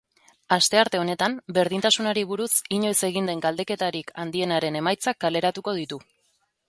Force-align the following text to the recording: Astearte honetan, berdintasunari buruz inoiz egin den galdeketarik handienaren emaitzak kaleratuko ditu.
Astearte 0.55 1.01
honetan, 1.01 1.35
berdintasunari 1.57 2.23
buruz 2.31 2.49
inoiz 2.77 2.95
egin 3.09 3.29
den 3.31 3.43
galdeketarik 3.47 4.11
handienaren 4.25 4.79
emaitzak 4.81 5.21
kaleratuko 5.27 5.77
ditu. 5.83 6.01